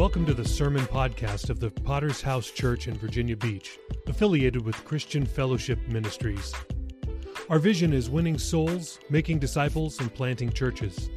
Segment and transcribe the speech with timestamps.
[0.00, 4.82] Welcome to the Sermon Podcast of the Potter's House Church in Virginia Beach, affiliated with
[4.86, 6.54] Christian Fellowship Ministries.
[7.50, 11.10] Our vision is winning souls, making disciples, and planting churches.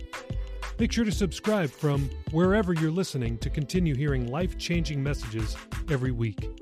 [0.79, 5.55] Make sure to subscribe from wherever you're listening to continue hearing life changing messages
[5.89, 6.61] every week.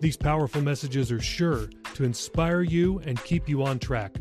[0.00, 4.18] These powerful messages are sure to inspire you and keep you on track.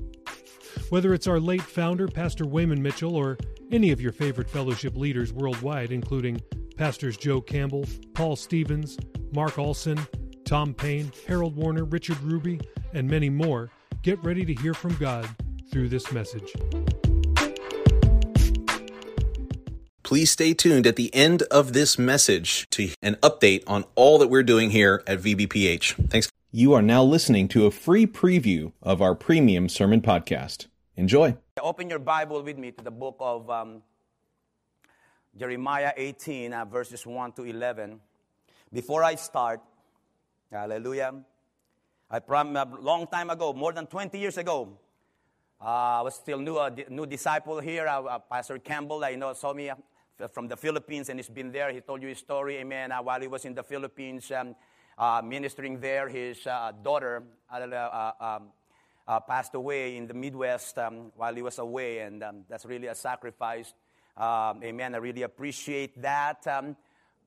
[0.90, 3.38] Whether it's our late founder, Pastor Wayman Mitchell, or
[3.72, 6.42] any of your favorite fellowship leaders worldwide, including
[6.76, 8.98] Pastors Joe Campbell, Paul Stevens,
[9.32, 10.00] Mark Olson,
[10.46, 12.60] Tom Payne, Harold Warner, Richard Ruby,
[12.94, 13.70] and many more,
[14.02, 15.28] get ready to hear from God
[15.72, 16.54] through this message.
[20.04, 24.28] Please stay tuned at the end of this message to an update on all that
[24.28, 26.10] we're doing here at VBPH.
[26.10, 26.30] Thanks.
[26.52, 30.68] You are now listening to a free preview of our premium sermon podcast.
[30.96, 31.36] Enjoy.
[31.60, 33.82] Open your Bible with me to the book of um,
[35.36, 38.00] Jeremiah 18, uh, verses 1 to 11.
[38.72, 39.62] Before I start,
[40.52, 41.14] hallelujah,
[42.10, 44.78] I promised a long time ago, more than 20 years ago,
[45.60, 47.88] uh, I was still new, a new disciple here.
[47.88, 49.76] Uh, uh, Pastor Campbell, I know, saw me uh,
[50.32, 51.72] from the Philippines and he's been there.
[51.72, 52.92] He told you his story, amen.
[52.92, 56.44] Uh, while he was in the Philippines, um, ministering there, his
[56.84, 58.50] daughter um,
[59.28, 62.96] passed away in the Midwest um, while he was away, and um, that's really a
[62.96, 63.74] sacrifice.
[64.16, 64.94] Um, amen.
[64.94, 66.46] I really appreciate that.
[66.46, 66.76] Um,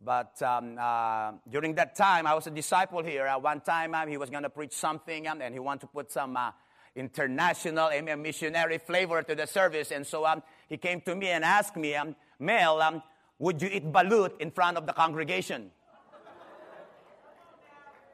[0.04, 3.26] but um, uh, during that time, I was a disciple here.
[3.26, 5.86] Uh, one time, um, he was going to preach something, um, and he wanted to
[5.88, 6.52] put some uh,
[6.94, 9.90] international, amen, missionary flavor to the service.
[9.90, 11.96] And so um, he came to me and asked me,
[12.38, 13.02] Mel,
[13.38, 15.70] would you eat balut in front of the congregation?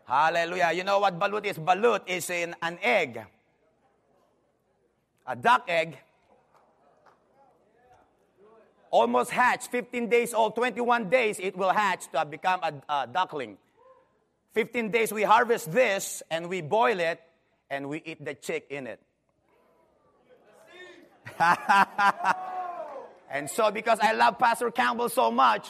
[0.07, 0.73] Hallelujah.
[0.75, 1.59] You know what balut is?
[1.59, 3.21] Balut is in an egg,
[5.27, 5.99] a duck egg
[8.93, 13.59] almost hatched, 15 days old, 21 days it will hatch to become a, a duckling.
[14.53, 17.21] 15 days we harvest this and we boil it
[17.71, 19.01] and we eat the chick in it.
[23.31, 25.67] and so, because I love Pastor Campbell so much,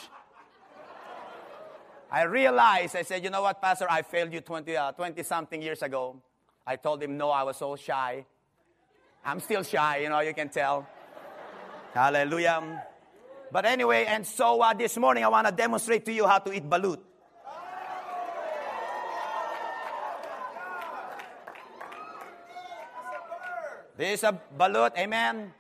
[2.11, 5.62] I realized, I said, you know what, Pastor, I failed you 20, uh, 20 something
[5.62, 6.16] years ago.
[6.66, 8.27] I told him, no, I was so shy.
[9.25, 10.88] I'm still shy, you know, you can tell.
[11.94, 12.82] Hallelujah.
[13.53, 16.55] But anyway, and so uh, this morning I want to demonstrate to you how to
[16.55, 16.97] eat balut.
[23.95, 25.53] This is a balut, amen.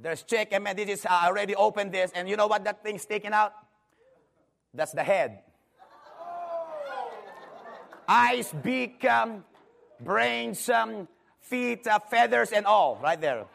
[0.00, 0.74] There's chick, amen.
[0.74, 3.52] This is uh, already opened this, and you know what that thing's taking out?
[4.74, 5.44] That's the head.
[8.08, 9.44] Eyes, beak, um,
[10.00, 11.06] brains, um,
[11.40, 13.46] feet, uh, feathers, and all, right there.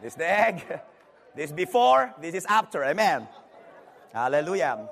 [0.00, 0.80] This the egg.
[1.38, 2.82] This before, this is after.
[2.82, 3.28] Amen.
[4.12, 4.88] Hallelujah.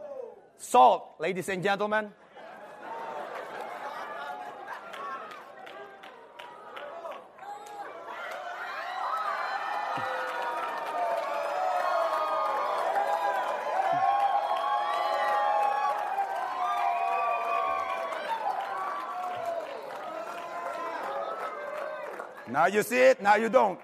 [0.58, 2.12] Salt, ladies and gentlemen.
[22.48, 23.80] Now you see it, now you don't.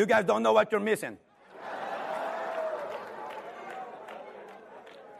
[0.00, 1.18] You guys don't know what you're missing.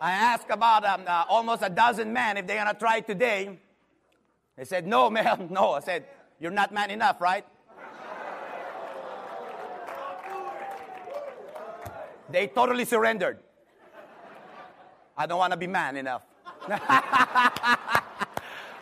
[0.00, 3.58] I asked about um, uh, almost a dozen men if they're going to try today.
[4.56, 5.72] They said, No, man, no.
[5.72, 6.06] I said,
[6.40, 7.44] You're not man enough, right?
[12.30, 13.38] They totally surrendered.
[15.14, 16.22] I don't want to be man enough.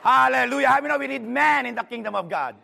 [0.04, 0.68] Hallelujah.
[0.68, 2.54] How many know we need man in the kingdom of God?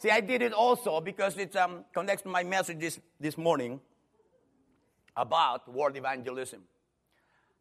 [0.00, 3.80] See, I did it also because it um, connects to my message this, this morning
[5.14, 6.62] about world evangelism.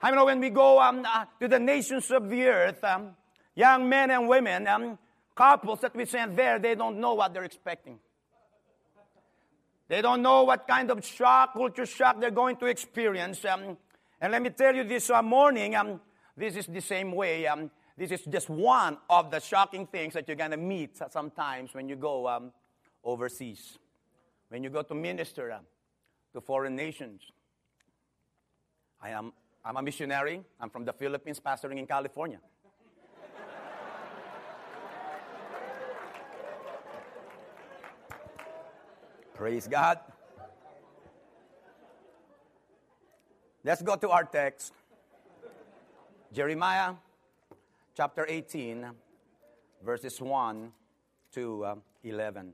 [0.02, 3.10] I know when we go um, uh, to the nations of the earth, um,
[3.56, 4.98] young men and women, um,
[5.36, 8.00] couples that we send there, they don't know what they're expecting.
[9.90, 13.44] They don't know what kind of shock, culture shock they're going to experience.
[13.44, 13.76] Um,
[14.22, 16.00] and let me tell you this uh, morning, um,
[16.38, 17.50] this is the same way.
[18.00, 21.90] This is just one of the shocking things that you're going to meet sometimes when
[21.90, 22.54] you go um,
[23.04, 23.78] overseas,
[24.48, 25.66] when you go to minister um,
[26.32, 27.22] to foreign nations.
[29.02, 29.34] I am
[29.66, 30.42] I'm a missionary.
[30.62, 32.40] I'm from the Philippines, pastoring in California.
[39.34, 40.00] Praise God.
[43.66, 44.72] Let's go to our text.
[46.32, 46.94] Jeremiah
[48.00, 48.86] chapter 18,
[49.84, 50.72] verses 1
[51.34, 51.76] to uh,
[52.06, 52.54] 11.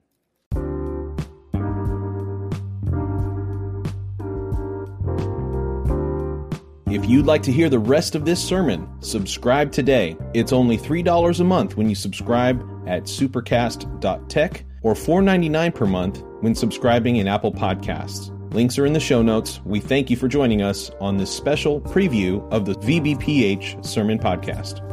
[6.89, 10.17] If you'd like to hear the rest of this sermon, subscribe today.
[10.33, 16.55] It's only $3 a month when you subscribe at supercast.tech or $4.99 per month when
[16.55, 18.31] subscribing in Apple Podcasts.
[18.51, 19.61] Links are in the show notes.
[19.63, 24.84] We thank you for joining us on this special preview of the VBPH Sermon Podcast.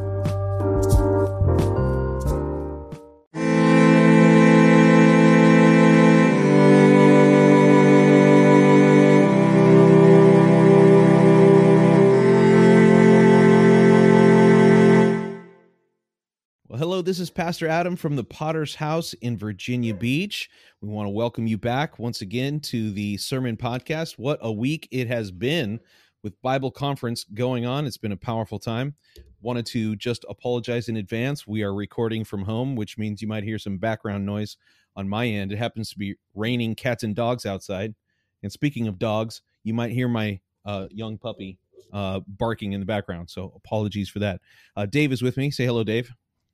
[17.12, 20.49] This is Pastor Adam from the Potter's House in Virginia Beach.
[20.81, 24.14] We want to welcome you back once again to the Sermon Podcast.
[24.19, 25.79] What a week it has been
[26.23, 27.85] with Bible Conference going on.
[27.85, 28.94] It's been a powerful time.
[29.43, 31.47] Wanted to just apologize in advance.
[31.47, 34.56] We are recording from home, which means you might hear some background noise
[34.97, 35.53] on my end.
[35.53, 37.94] It happens to be raining cats and dogs outside.
[38.43, 41.59] And speaking of dogs, you might hear my uh, young puppy
[41.93, 43.29] uh, barking in the background.
[43.29, 44.41] So apologies for that.
[44.76, 45.50] Uh, Dave is with me.
[45.50, 46.11] Say hello, Dave.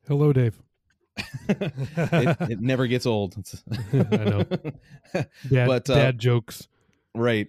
[0.08, 0.58] Hello, Dave.
[1.50, 3.34] it, it, never gets old.
[3.92, 4.42] I know.
[5.12, 6.66] Dad, but, uh, dad jokes.
[7.14, 7.48] Right.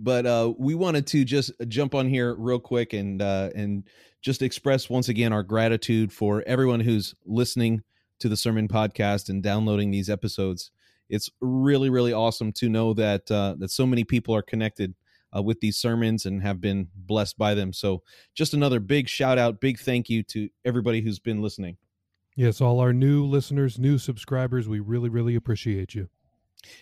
[0.00, 3.84] But uh, we wanted to just jump on here real quick and uh, and
[4.22, 7.84] just express once again our gratitude for everyone who's listening
[8.18, 10.72] to the sermon podcast and downloading these episodes.
[11.08, 14.96] It's really really awesome to know that uh, that so many people are connected
[15.36, 17.72] uh, with these sermons and have been blessed by them.
[17.72, 18.02] So,
[18.34, 21.76] just another big shout out, big thank you to everybody who's been listening.
[22.36, 26.08] Yes, all our new listeners, new subscribers, we really, really appreciate you.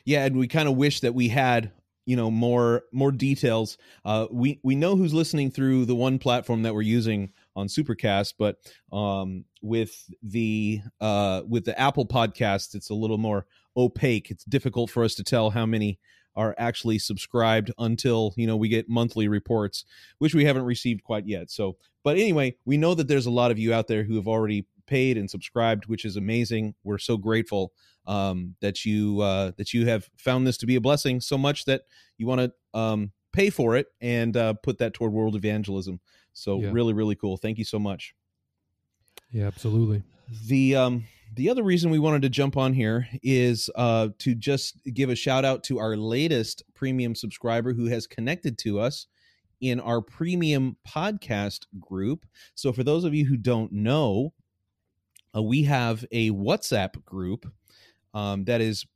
[0.04, 1.72] Yeah, and we kind of wish that we had
[2.04, 3.78] you know more more details.
[4.04, 8.34] Uh we we know who's listening through the one platform that we're using on supercast
[8.38, 8.56] but
[8.96, 13.46] um with the uh with the apple podcast it's a little more
[13.76, 14.30] opaque.
[14.30, 15.98] It's difficult for us to tell how many
[16.34, 19.84] are actually subscribed until you know we get monthly reports
[20.18, 21.50] which we haven't received quite yet.
[21.50, 24.26] So but anyway we know that there's a lot of you out there who have
[24.26, 26.74] already paid and subscribed, which is amazing.
[26.84, 27.72] We're so grateful
[28.06, 31.64] um, that you uh, that you have found this to be a blessing so much
[31.66, 31.82] that
[32.18, 36.00] you want to um, pay for it and uh, put that toward world evangelism.
[36.32, 36.70] So yeah.
[36.72, 37.36] really, really cool.
[37.36, 38.14] Thank you so much.
[39.30, 40.02] Yeah, absolutely.
[40.46, 41.04] The um,
[41.34, 45.14] the other reason we wanted to jump on here is uh, to just give a
[45.14, 49.06] shout out to our latest premium subscriber who has connected to us
[49.60, 52.26] in our premium podcast group.
[52.54, 54.34] So, for those of you who don't know,
[55.34, 57.46] uh, we have a WhatsApp group
[58.14, 58.86] um, that is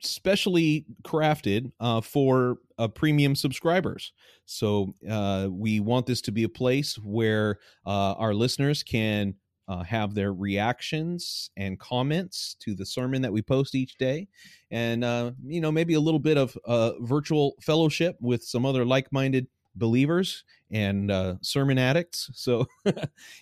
[0.00, 4.12] specially crafted uh, for uh, premium subscribers.
[4.46, 9.34] So uh, we want this to be a place where uh, our listeners can
[9.66, 14.28] uh, have their reactions and comments to the sermon that we post each day,
[14.70, 16.56] and uh, you know maybe a little bit of
[17.00, 22.28] virtual fellowship with some other like-minded believers and sermon addicts.
[22.34, 22.66] So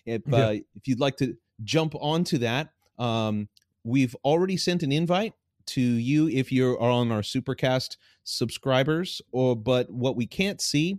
[0.07, 0.51] if yeah.
[0.51, 2.71] if you'd like to jump onto that.
[2.99, 3.49] Um,
[3.85, 5.35] we've already sent an invite
[5.67, 10.99] to you if you are on our Supercast subscribers, or but what we can't see,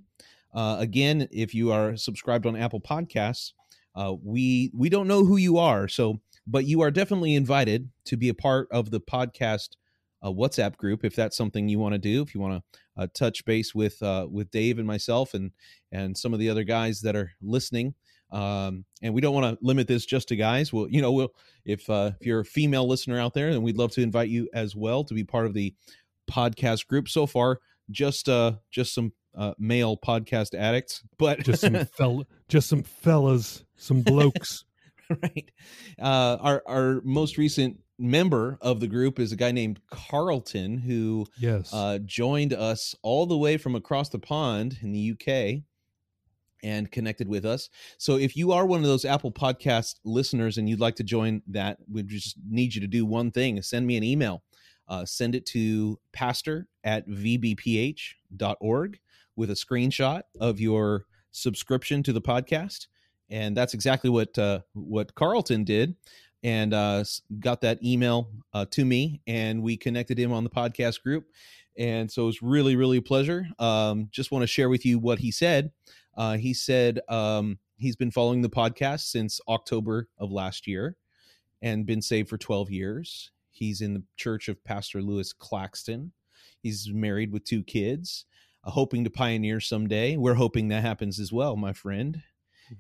[0.54, 3.54] uh, again, if you are subscribed on Apple Podcasts,
[3.96, 5.88] uh, we we don't know who you are.
[5.88, 9.70] So, but you are definitely invited to be a part of the podcast
[10.22, 12.22] uh, WhatsApp group if that's something you want to do.
[12.22, 15.52] If you want to uh, touch base with uh, with Dave and myself and
[15.92, 17.94] and some of the other guys that are listening,
[18.34, 20.74] um, and we don't want to limit this just to guys.
[20.74, 21.34] Well, you know, we'll
[21.66, 24.50] if uh, if you're a female listener out there, then we'd love to invite you
[24.54, 25.74] as well to be part of the
[26.30, 27.08] podcast group.
[27.08, 27.60] So far,
[27.92, 33.64] just uh, just some uh, male podcast addicts, but just some fell, just some fellas,
[33.76, 34.66] some blokes.
[35.10, 35.52] right.
[36.02, 41.28] Uh, our our most recent member of the group is a guy named Carlton who
[41.38, 45.64] yes uh, joined us all the way from across the pond in the UK
[46.64, 47.70] and connected with us.
[47.98, 51.44] So if you are one of those Apple Podcast listeners and you'd like to join
[51.48, 54.44] that, we just need you to do one thing: send me an email.
[54.88, 59.00] Uh, send it to pastor at vbph.org
[59.36, 62.88] with a screenshot of your subscription to the podcast,
[63.30, 65.96] and that's exactly what uh, what Carlton did,
[66.44, 67.04] and uh,
[67.40, 71.26] got that email uh, to me, and we connected him on the podcast group,
[71.78, 73.48] and so it was really really a pleasure.
[73.60, 75.72] Um, just want to share with you what he said.
[76.16, 80.96] Uh, he said um, he's been following the podcast since October of last year
[81.62, 83.32] and been saved for 12 years.
[83.50, 86.12] He's in the church of Pastor Lewis Claxton.
[86.62, 88.26] He's married with two kids,
[88.64, 90.18] uh, hoping to pioneer someday.
[90.18, 92.22] We're hoping that happens as well, my friend.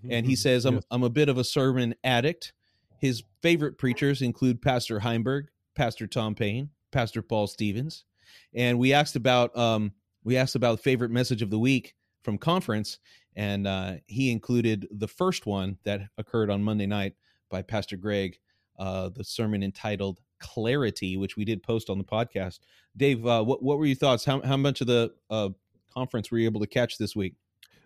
[0.09, 0.83] And he says, I'm, Yes.
[0.91, 2.53] I'm a bit of a sermon addict.
[2.97, 8.05] His favorite preachers include Pastor Heinberg, Pastor Tom Payne, Pastor Paul Stevens.
[8.53, 9.91] And we asked about um,
[10.23, 12.99] we asked about favorite message of the week from conference,
[13.35, 17.13] and uh, he included the first one that occurred on Monday night
[17.49, 18.39] by Pastor Greg,
[18.79, 22.59] uh, the sermon entitled "Clarity," which we did post on the podcast.
[22.95, 24.25] Dave, uh, what what were your thoughts?
[24.25, 25.49] How how much of the uh,
[25.93, 27.35] conference were you able to catch this week?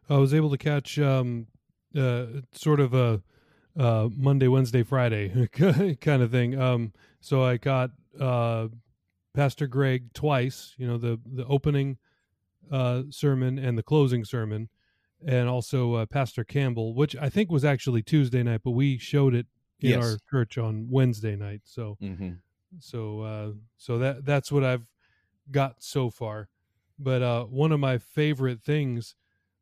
[0.10, 1.48] I was able to catch um,
[1.98, 3.22] uh, sort of a
[3.77, 5.48] uh, Monday, Wednesday, Friday
[6.01, 6.60] kind of thing.
[6.60, 7.91] Um, so I got
[9.34, 10.74] Pastor Greg twice.
[10.77, 11.98] You know the the opening
[12.72, 14.70] uh, sermon and the closing sermon,
[15.26, 19.34] and also uh, Pastor Campbell, which I think was actually Tuesday night, but we showed
[19.34, 19.48] it
[19.82, 20.04] in Yes.
[20.04, 21.62] our church on Wednesday night.
[21.66, 22.34] So Mm-hmm.
[22.80, 24.86] so uh so that that's what i've
[25.52, 26.50] got so far
[27.00, 29.16] but uh one of my favorite things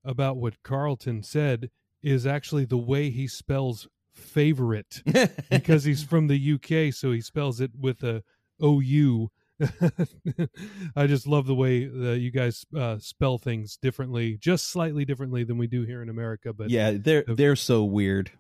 [0.04, 1.70] about what carlton said
[2.02, 5.04] is actually the way he spells favorite
[5.50, 8.24] because he's from the uk so he spells it with a
[8.62, 9.30] ou
[10.96, 15.44] i just love the way that you guys uh, spell things differently just slightly differently
[15.44, 18.32] than we do here in america but yeah, they're they're so weird.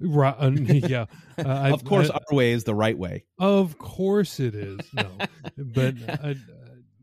[0.00, 1.06] Ri- uh, yeah
[1.38, 3.24] uh, I- of course, I- our way is the right way.
[3.38, 4.80] Of course it is.
[4.94, 5.08] No,
[5.56, 6.34] but I, uh,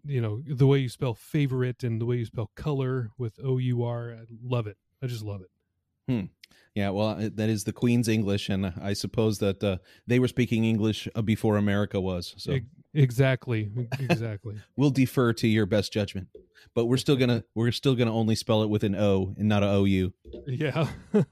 [0.05, 3.57] you know the way you spell favorite and the way you spell color with O
[3.57, 4.13] U R.
[4.13, 4.77] I love it.
[5.03, 6.29] I just love it.
[6.73, 10.27] Yeah, well, uh, that is the Queen's English, and I suppose that uh, they were
[10.27, 12.33] speaking English uh, before America was.
[12.37, 12.53] So
[12.97, 14.55] exactly, exactly.
[14.75, 16.27] we'll defer to your best judgment,
[16.73, 19.63] but we're still gonna we're still gonna only spell it with an O and not
[19.63, 20.13] a O U.
[20.47, 20.87] yeah.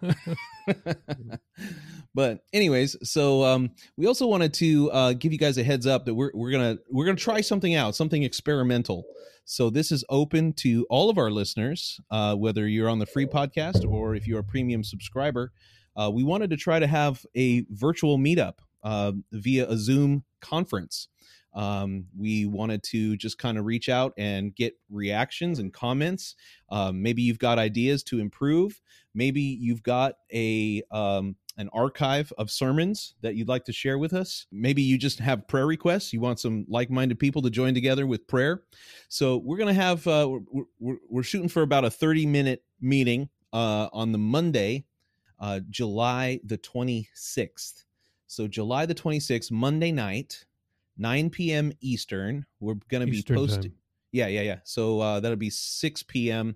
[2.14, 6.06] but anyways, so um, we also wanted to uh, give you guys a heads up
[6.06, 9.06] that we're we're gonna we're gonna try something out, something experimental.
[9.46, 13.28] So this is open to all of our listeners, uh, whether you're on the free
[13.28, 15.52] podcast or if you're a premium subscriber.
[15.96, 21.08] Uh, we wanted to try to have a virtual meetup uh, via a Zoom conference.
[21.56, 26.36] Um, we wanted to just kind of reach out and get reactions and comments.
[26.70, 28.82] Um, maybe you've got ideas to improve.
[29.14, 34.14] Maybe you've got a um, an archive of sermons that you'd like to share with
[34.14, 34.48] us.
[34.52, 36.12] Maybe you just have prayer requests.
[36.12, 38.64] You want some like minded people to join together with prayer.
[39.08, 43.30] So we're gonna have uh, we're, we're, we're shooting for about a thirty minute meeting
[43.54, 44.86] uh, on the Monday,
[45.40, 47.86] uh, July the twenty sixth.
[48.28, 50.44] So July the twenty sixth, Monday night,
[50.98, 51.72] nine p.m.
[51.82, 52.46] Eastern.
[52.60, 53.74] We're gonna be posting.
[54.16, 54.60] Yeah, yeah, yeah.
[54.64, 56.56] So uh, that'll be 6 p.m.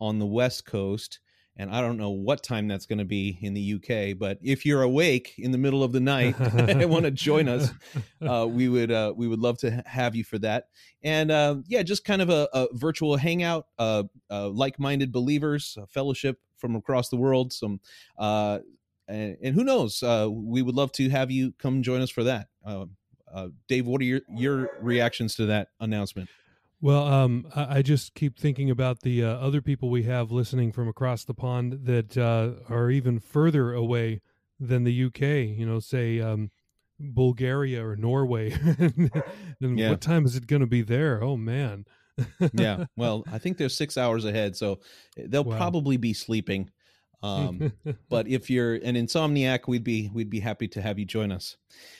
[0.00, 1.18] on the West Coast.
[1.56, 4.64] And I don't know what time that's going to be in the UK, but if
[4.64, 7.70] you're awake in the middle of the night and want to join us,
[8.22, 10.68] uh, we would uh, we would love to have you for that.
[11.02, 16.38] And uh, yeah, just kind of a, a virtual hangout, uh, uh, like-minded believers, fellowship
[16.56, 17.52] from across the world.
[17.52, 17.80] Some
[18.16, 18.60] uh,
[19.08, 22.24] and, and who knows, uh, we would love to have you come join us for
[22.24, 22.48] that.
[22.64, 22.86] Uh,
[23.32, 26.28] uh, Dave, what are your your reactions to that announcement?
[26.80, 30.72] Well, um, I, I just keep thinking about the uh, other people we have listening
[30.72, 34.20] from across the pond that uh, are even further away
[34.58, 35.20] than the UK.
[35.56, 36.50] You know, say um,
[36.98, 38.52] Bulgaria or Norway.
[39.60, 39.90] and Yeah.
[39.90, 41.22] what time is it going to be there?
[41.22, 41.84] Oh man.
[42.52, 44.78] yeah well i think they're six hours ahead so
[45.16, 45.56] eh, they'll Wow.
[45.56, 46.68] probably be sleeping
[47.22, 47.72] um
[48.10, 51.56] but if you're an insomniac we'd be we'd be happy to have you join us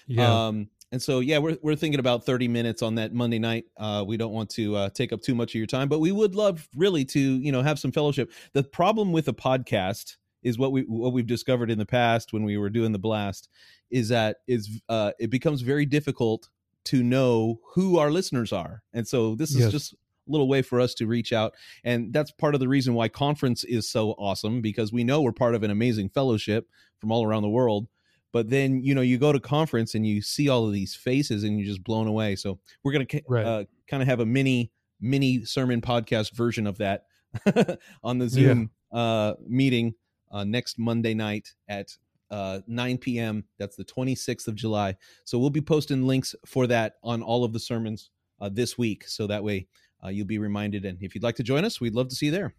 [0.06, 0.48] yeah.
[0.48, 3.64] um and so yeah we're, we're thinking about 30 minutes on that monday night.
[3.76, 6.12] Uh we don't want to uh take up too much of your time but we
[6.12, 8.30] would love really to you know have some fellowship.
[8.52, 12.44] The problem with a podcast is what we what we've discovered in the past when
[12.44, 13.48] we were doing the blast
[13.90, 16.48] is that is uh it becomes very difficult
[16.84, 18.82] to know who our listeners are.
[18.92, 19.72] And so this is Yes.
[19.72, 19.96] just a
[20.26, 21.52] little way for us to reach out
[21.84, 25.32] and that's part of the reason why conference is so awesome because we know we're
[25.32, 26.68] part of an amazing fellowship
[27.00, 27.88] from all around the world
[28.32, 31.44] but then you know you go to conference and you see all of these faces
[31.44, 32.34] and you're just blown away.
[32.36, 33.44] So we're going to Right.
[33.46, 37.06] uh, kind of have a mini mini sermon podcast version of that
[38.04, 39.94] on the zoom uh, meeting
[40.30, 41.96] uh, next monday night at
[42.30, 44.96] uh, 9 p.m that's the 26th of july.
[45.24, 48.10] So we'll be posting links for that on all of the sermons
[48.40, 49.06] uh, this week.
[49.08, 49.66] So that way
[50.04, 50.84] uh, you'll be reminded.
[50.84, 52.54] And if you'd like to join us we'd love to see you there.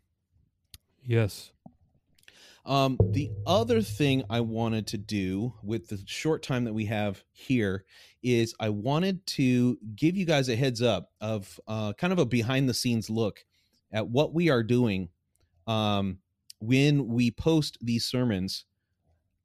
[1.05, 1.51] Yes.
[2.65, 7.23] Um, the other thing I wanted to do with the short time that we have
[7.31, 7.85] here
[8.21, 12.25] is I wanted to give you guys a heads up of uh, kind of a
[12.25, 13.43] behind the scenes look
[13.91, 15.09] at what we are doing
[15.67, 16.19] um,
[16.59, 18.65] when we post these sermons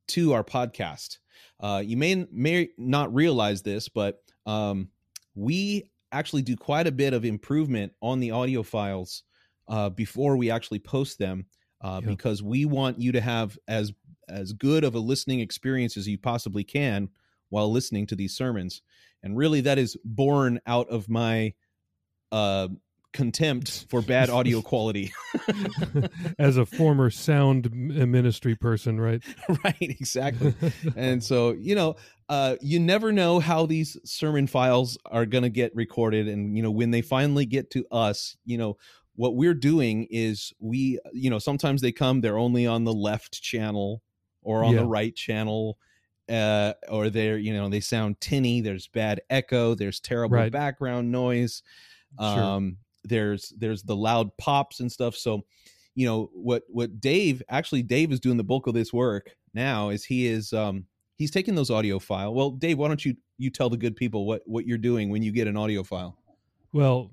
[0.09, 1.19] to our podcast.
[1.61, 4.89] Uh, you may may not realize this, but um,
[5.35, 9.25] we actually do quite a bit of improvement on the audio files
[9.69, 11.47] uh, before we actually post them,
[11.81, 12.11] uh, Yeah.
[12.11, 13.93] because we want you to have as
[14.29, 17.09] as good of a listening experience as you possibly can
[17.49, 18.83] while listening to these sermons.
[19.23, 21.55] And really, that is born out of my
[22.31, 22.69] uh,
[23.15, 25.13] contempt for bad audio quality.
[26.39, 29.23] As a former sound ministry person, right?
[29.65, 30.55] right, exactly.
[30.95, 31.97] and so you know
[32.29, 36.63] uh you never know how these sermon files are going to get recorded and you
[36.63, 38.77] know when they finally get to us you know
[39.19, 43.43] what we're doing is we you know sometimes they come they're only on the left
[43.43, 44.01] channel
[44.43, 44.83] or on Yeah.
[44.83, 45.77] the right channel
[46.29, 50.53] uh or they're you know they sound tinny there's bad echo there's terrible Right.
[50.53, 51.63] background noise
[52.21, 52.45] Sure.
[52.45, 55.45] um there's there's the loud pops and stuff so
[55.97, 59.89] you know what what dave actually dave is doing the bulk of this work now
[59.89, 63.51] is he is um he's taking those audio file well dave why don't you you
[63.51, 66.17] tell the good people what what you're doing when you get an audio file
[66.73, 67.11] Well,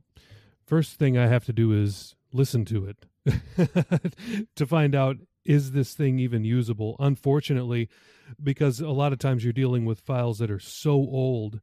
[0.65, 3.05] first thing I have to do is listen to it
[4.55, 6.95] to find out is this thing even usable.
[6.99, 7.89] Unfortunately,
[8.41, 11.61] because a lot of times you're dealing with files that are so old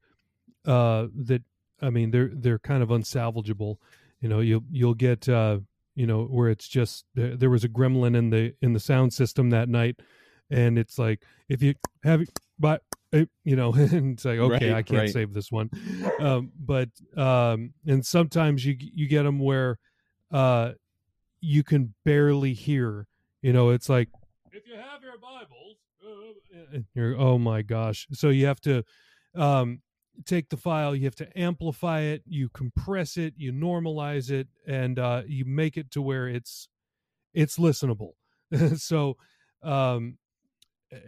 [0.64, 1.42] uh, that
[1.80, 3.76] I mean they're they're kind of unsalvageable.
[4.20, 5.58] You know, you'll you'll get uh,
[5.94, 9.12] you know where it's just there, there was a gremlin in the in the sound
[9.12, 10.00] system that night,
[10.50, 12.22] and it's like if you have
[12.58, 15.12] but you know and like okay Right, I can't right.
[15.12, 15.70] save this one,
[16.18, 19.78] um, but um, and sometimes you you get them where
[20.32, 20.72] uh,
[21.40, 23.06] you can barely hear.
[23.42, 24.08] You know, it's like
[24.52, 28.06] if you have your Bibles, uh, you're oh my gosh.
[28.12, 28.84] So you have to
[29.34, 29.82] um,
[30.24, 34.98] take the file, you have to amplify it, you compress it, you normalize it, and
[34.98, 36.68] uh, you make it to where it's
[37.34, 38.12] it's listenable.
[38.76, 39.16] so
[39.62, 40.18] um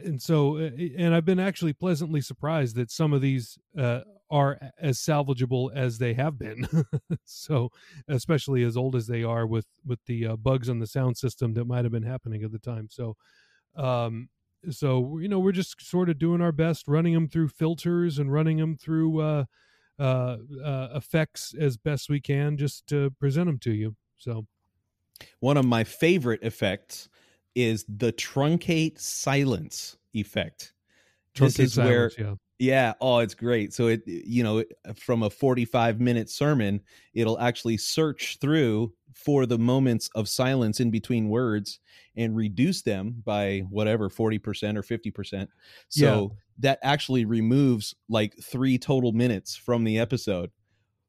[0.04, 4.00] and so uh, and i've been actually pleasantly surprised that some of these uh,
[4.30, 6.66] are as salvageable as they have been.
[7.26, 7.70] So
[8.08, 11.54] especially as old as they are with with the uh, bugs on the sound system
[11.54, 12.88] that might have been happening at the time.
[12.90, 13.16] So
[13.76, 14.28] um
[14.70, 18.32] so you know we're just sort of doing our best running them through filters and
[18.32, 19.44] running them through uh
[19.98, 23.96] uh, uh effects as best we can just to present them to you.
[24.16, 24.46] So.
[25.38, 27.08] One of my favorite effects
[27.54, 30.74] is the truncate silence effect
[31.34, 32.94] this truncate is where silence, Yeah.
[33.00, 33.72] Oh, it's great.
[33.72, 34.64] So it, you know,
[34.94, 36.80] from a 45 minute sermon,
[37.12, 41.80] it'll actually search through for the moments of silence in between words
[42.16, 45.48] and reduce them by whatever 40% or 50%.
[45.88, 50.50] So that actually removes like three total minutes from the episode,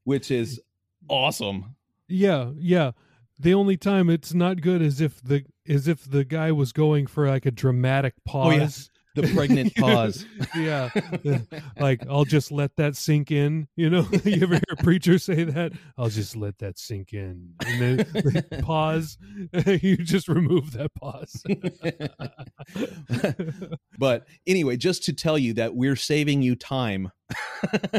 [0.03, 0.61] which is
[1.07, 1.75] awesome.
[2.07, 2.91] Yeah, yeah.
[3.39, 7.07] The only time it's not good is if the is if the guy was going
[7.07, 8.49] for like a dramatic pause.
[8.53, 8.91] Oh, yeah.
[9.15, 10.25] The pregnant pause.
[10.55, 10.89] yeah.
[11.79, 14.05] like I'll just let that sink in, you know?
[14.25, 15.71] you ever hear a preacher say that?
[15.97, 17.53] I'll just let that sink in.
[17.65, 19.17] And then pause.
[19.65, 21.43] you just remove that pause.
[23.97, 27.09] but anyway, just to tell you that we're saving you time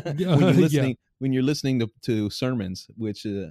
[0.02, 0.50] when you're yeah.
[0.50, 3.46] listening when you're listening to, to sermons, which uh,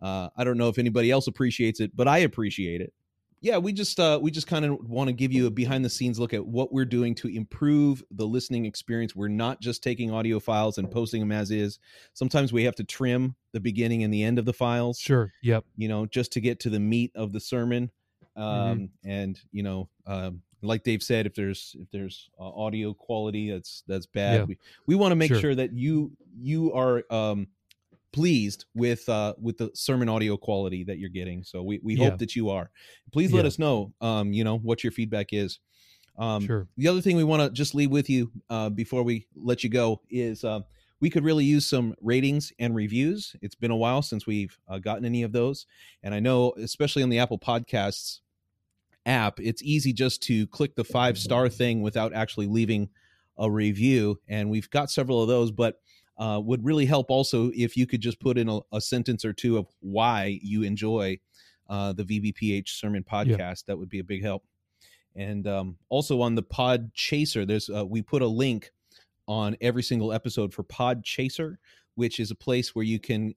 [0.00, 2.92] uh, I don't know if anybody else appreciates it, but I appreciate it.
[3.40, 5.90] Yeah, we just uh, we just kind of want to give you a behind the
[5.90, 9.14] scenes look at what we're doing to improve the listening experience.
[9.14, 11.78] We're not just taking audio files and posting them as is.
[12.14, 15.32] Sometimes we have to trim the beginning and the end of the files Sure.
[15.42, 15.64] Yep.
[15.76, 17.90] you know, just to get to the meat of the sermon.
[18.36, 19.08] Um, Mm-hmm.
[19.10, 23.84] And you know, um, like Dave said, if there's if there's uh, audio quality that's
[23.86, 24.44] that's bad, Yeah.
[24.44, 25.40] we we want to make Sure.
[25.40, 27.46] sure that you you are um,
[28.12, 31.42] pleased with uh, with the sermon audio quality that you're getting.
[31.44, 32.04] So we we Yeah.
[32.04, 32.70] hope that you are.
[33.12, 33.46] Please let Yeah.
[33.46, 33.92] us know.
[34.00, 35.58] Um, you know what your feedback is.
[36.18, 36.68] Um, Sure.
[36.76, 39.70] the other thing we want to just leave with you uh, before we let you
[39.70, 40.60] go is uh,
[41.00, 43.36] we could really use some ratings and reviews.
[43.42, 45.66] It's been a while since we've uh, gotten any of those,
[46.02, 48.20] and I know, especially on the Apple Podcasts
[49.06, 52.90] app, it's easy just to click the five star thing without actually leaving
[53.38, 54.20] a review.
[54.28, 55.80] And we've got several of those, but
[56.18, 59.32] uh, would really help also if you could just put in a, a sentence or
[59.32, 61.18] two of why you enjoy
[61.68, 63.64] uh, the VBPH Sermon Podcast.
[63.66, 64.44] That would be a big help.
[65.14, 68.70] And um, also on the Podchaser, there's uh, we put a link
[69.26, 71.56] on every single episode for Podchaser,
[71.94, 73.34] which is a place where you can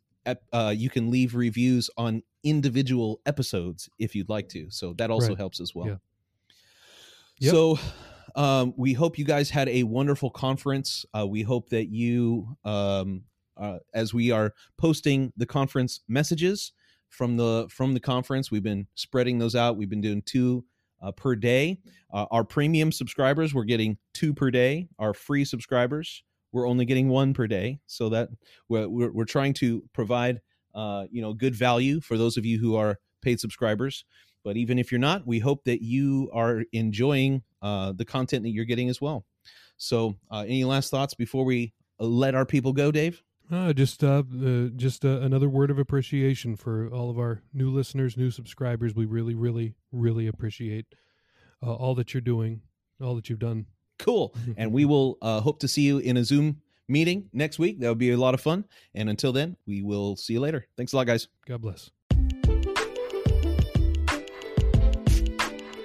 [0.54, 4.70] uh, you can leave reviews on individual episodes if you'd like to.
[4.70, 5.38] So that also Right.
[5.38, 5.88] helps as well.
[5.88, 5.96] Yeah.
[7.40, 7.52] Yep.
[7.52, 7.80] So
[8.36, 11.06] um, we hope you guys had a wonderful conference.
[11.14, 13.24] Uh, we hope that you, um,
[13.58, 16.74] uh, as we are posting the conference messages
[17.10, 19.78] from the from the conference, we've been spreading those out.
[19.78, 20.66] We've been doing two
[21.02, 21.80] uh, per day.
[22.14, 24.88] Uh, our premium subscribers, we're getting two per day.
[25.00, 27.80] Our free subscribers, we're only getting one per day.
[27.88, 28.30] So that
[28.70, 30.42] we're, we're, we're trying to provide,
[30.76, 34.06] uh, you know, good value for those of you who are paid subscribers.
[34.44, 38.50] But even if you're not, we hope that you are enjoying uh, the content that
[38.50, 39.26] you're getting as well.
[39.78, 43.24] So, uh, any last thoughts before we let our people go, Dave?
[43.52, 47.70] Uh, just uh, uh, just uh, another word of appreciation for all of our new
[47.70, 48.96] listeners, new subscribers.
[48.96, 50.86] We really, really, really appreciate
[51.62, 52.62] uh, all that you're doing,
[53.02, 53.66] all that you've done.
[54.00, 54.34] Cool.
[54.58, 57.80] and we will uh, hope to see you in a Zoom meeting next week.
[57.80, 58.66] That would be a lot of fun.
[58.96, 60.66] And until then, we will see you later.
[60.78, 61.28] Thanks a lot, guys.
[61.46, 61.92] God bless.